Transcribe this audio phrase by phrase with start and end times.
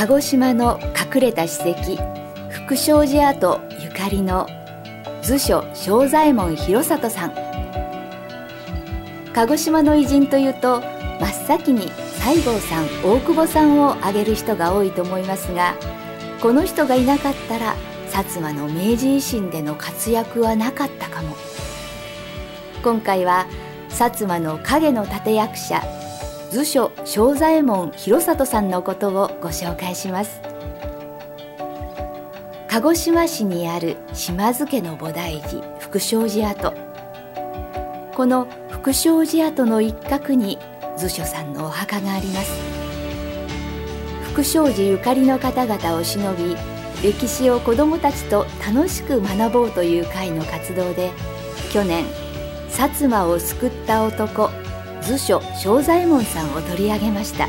[0.00, 0.80] 鹿児島の
[1.14, 1.98] 隠れた史跡
[2.48, 4.46] 福祥寺跡ゆかりの
[5.20, 7.34] 図書正左衛門弘里さん。
[9.34, 10.80] 鹿児島の偉人というと
[11.20, 15.74] 真っ先に西郷さん大久保さんを挙げる人が多いと思いますが
[16.40, 17.74] この人がいなかったら
[18.08, 21.36] 薩摩の明治維新での活躍はなかったかも。
[22.82, 23.44] 今回は
[23.90, 25.82] 薩摩の影の立役者
[26.50, 30.40] 図書正左衛門弘里さんのことをご紹介します。
[32.68, 36.74] 鹿児島市にある島津家の菩提寺福祥寺跡。
[38.16, 40.58] この福祥寺跡の一角に
[40.96, 42.50] 図書さんのお墓があります。
[44.32, 46.56] 福祥寺ゆかりの方々を偲び
[47.00, 51.10] 歴史を子どもたちと楽しく学ぼうという会の活動で
[51.72, 52.04] 去年
[52.68, 54.50] 薩摩を救った男
[55.10, 57.48] 図書正左衛門さんを取り上げました。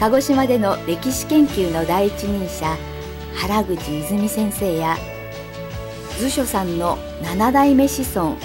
[0.00, 2.76] 鹿児島での歴史研究の第一人者
[3.36, 4.96] 原口泉先生や
[6.18, 8.36] 図書さんの七代目子孫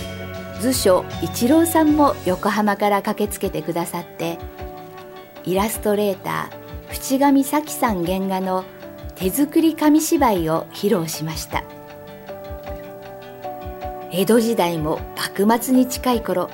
[0.61, 4.37] 図書一郎さんも横浜から駆けつけてくださって
[5.43, 8.63] イラストレーター淵上咲さん原画の
[9.15, 11.63] 手作り紙芝居を披露しました。
[14.11, 16.51] 江戸時代も幕末に近い頃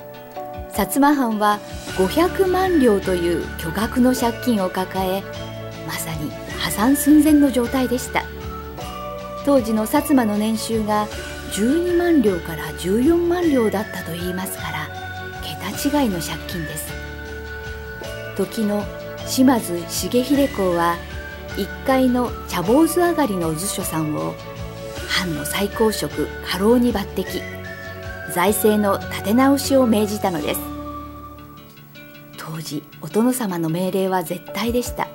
[0.80, 1.59] 薩摩藩は
[1.97, 5.21] 500万両という巨額の借金を抱え
[5.86, 8.23] まさに破産寸前の状態でした。
[9.44, 11.05] 当時の薩摩の年収が
[11.52, 14.88] 12万両から14万両だったといいますから
[15.44, 16.93] 桁違いの借金です。
[18.38, 18.86] 時の
[19.27, 20.95] 島津重秀公は
[21.58, 24.33] 1階の茶坊主上がりの図書さんを
[25.09, 27.58] 藩の最高職家老に抜擢。
[28.30, 30.61] 財政の立て直しを命じたのです。
[32.38, 35.08] 当時お殿様の命令は絶対でした。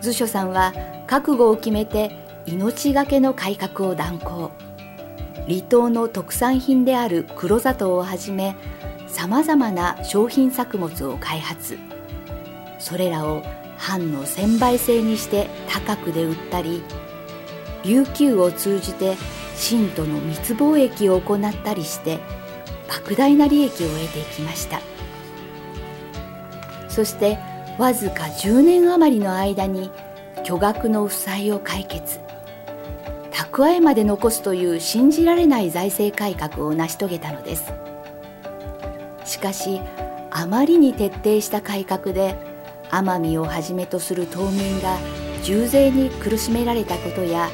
[0.00, 0.72] 図書さんは
[1.06, 4.52] 覚悟を決めて命がけの改革を断行。
[5.48, 8.54] 離島の特産品である黒砂糖をはじめ
[9.06, 11.78] さまざまな商品作物を開発。
[12.78, 13.42] それらを
[13.76, 16.82] 藩の専売制にして高くで売ったり
[17.84, 19.16] 琉球を通じて
[19.58, 22.18] 清との密貿易を行ったりして
[22.88, 24.80] 莫大な利益を得ていきました。
[26.88, 27.38] そして
[27.78, 29.90] わずか10年余りの間に
[30.44, 32.20] 巨額の負債を解決。
[33.32, 37.72] 蓄えまで残すという信じられない財政改革を成し遂げたのです。
[39.24, 39.80] しかし
[40.30, 42.36] あまりに徹底した改革で
[42.90, 44.96] 奄美をはじめとする島民が
[45.42, 47.48] 重税に苦しめられたことや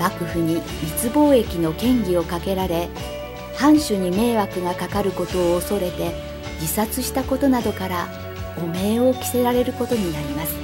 [0.00, 2.88] 幕府に密貿易の権利をかけられ
[3.56, 6.12] 藩主に迷惑がかかることを恐れて
[6.60, 8.08] 自殺したことなどから
[8.58, 10.54] 汚名を着せられることになります。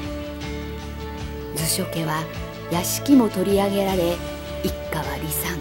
[1.57, 2.23] 図書家は
[2.71, 4.17] 屋敷も取り上げられ
[4.63, 5.59] 一家は離散。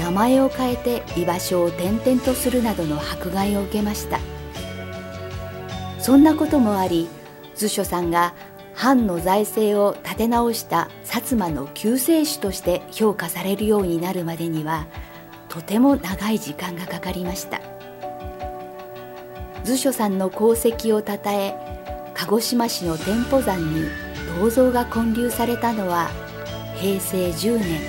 [0.00, 4.18] 名前を変えて居場所を転々とするなどの迫害を受けました。
[5.98, 7.08] そんなこともあり
[7.56, 8.34] 図書さんが
[8.76, 14.86] 藩の財政を立て直した薩摩の救世主として評価されるようになるまでには
[15.48, 17.60] とても長い時間がかかりました。
[19.64, 21.56] 図書さんの功績をたたえ
[22.14, 23.88] 鹿児島市の天保山に
[24.38, 26.10] 銅像が建立されたのは
[26.76, 27.80] 平成10年。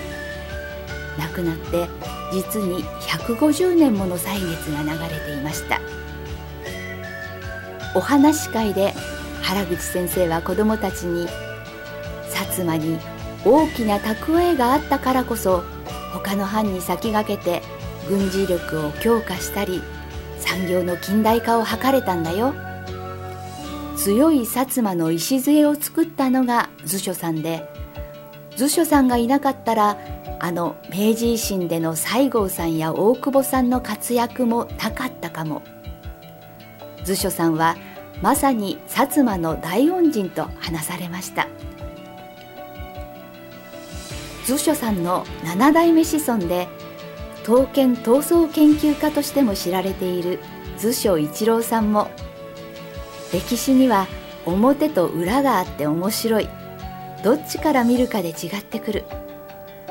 [1.19, 1.87] 亡くなって
[2.31, 5.81] 実に150年もの歳月が流れていました。
[7.93, 8.93] お話会で
[9.43, 11.27] 原口先生は子どもたちに
[12.29, 12.99] 薩摩に
[13.45, 15.63] 大きな蓄えがあったからこそ
[16.13, 17.61] 他の藩に先駆けて
[18.09, 19.81] 軍事力を強化したり
[20.39, 22.53] 産業の近代化を図れたんだよ。
[23.97, 27.67] 強い薩摩の礎を作ったのが図書さんで
[28.55, 29.97] 図書さんがいなかったら
[30.39, 35.61] あの明治維新での西郷さんや大久保さんの活躍もなかったかも。
[37.03, 37.75] 図書さんは
[38.21, 41.47] まさに薩摩の大恩人と話されました。
[44.45, 46.67] 図書さんの7代目子孫で
[47.45, 50.39] 刀剣闘争研究家としても知られている
[50.77, 52.09] 図書一郎さんも
[53.33, 54.07] 歴史には
[54.45, 56.47] 表と裏があって面白い
[57.23, 59.05] どっちから見るかで違ってくる。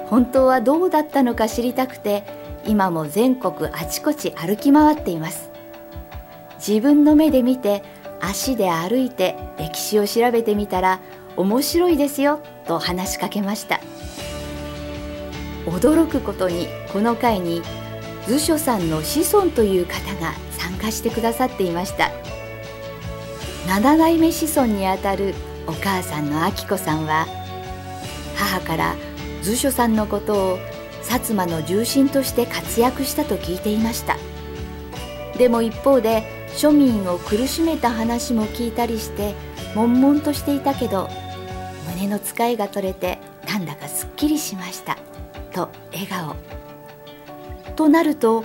[0.07, 2.25] 本当はどうだったのか知りたくて
[2.65, 5.51] 今も全国あちこち歩き回っています。
[6.59, 7.83] 自分の目で見て
[8.21, 11.01] 足で歩いて歴史を調べてみたら
[11.37, 13.81] 面白いですよと話しかけました。
[15.67, 17.63] 驚くことにこの会に
[18.27, 22.11] 図書さんの子孫という方が参加してくださっていました。
[23.67, 25.35] 7代目子孫にあたる
[25.67, 27.27] お母さんの明子さんは
[28.37, 28.95] 母から
[29.43, 30.59] 図書さんのことを
[31.03, 34.17] 薩摩の重臣として活躍したと聞いていました。
[35.39, 39.35] でも一方で庶民を苦しめた話も聞いたりして
[39.75, 41.09] 悶々としていたけど
[41.91, 44.97] 胸の使いが取れてなんだかすっきりしました
[45.53, 46.35] と笑顔。
[47.77, 48.45] となると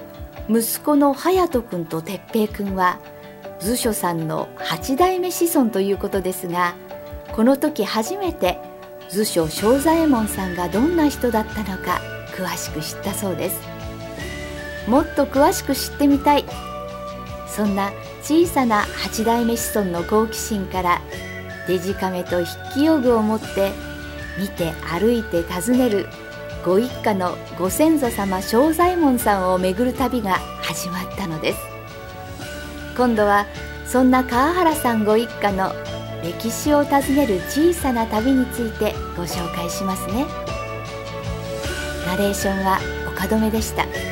[0.49, 2.99] 息子の隼人君と哲平君は
[3.59, 6.75] 図書さんの8代目子孫ということですが
[7.31, 8.59] この時初めて
[9.07, 12.01] 図書正左衛門さんがどんな人だったのか
[12.35, 13.61] 詳しく知ったそうです。
[14.87, 16.70] もっと詳しく知ってみたい。
[17.55, 17.91] そんな
[18.23, 21.01] 小さな8代目子孫の好奇心から
[21.67, 23.71] デジカメと筆記用具を持って
[24.39, 26.07] 見て歩いて訪ねる
[26.65, 31.59] ご一家のご先祖様正左衛門さんを巡る旅が始まったのです
[32.95, 33.45] 今度は
[33.85, 35.73] そんな川原さんご一家の
[36.23, 40.25] 歴史を訪ねる小さな旅についてご紹介しますね
[42.05, 44.10] ナレーションは岡留でした。